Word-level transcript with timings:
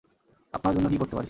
আপনার 0.53 0.73
জন্য 0.75 0.87
কি 0.89 0.97
করতে 0.97 1.15
পারি? 1.15 1.19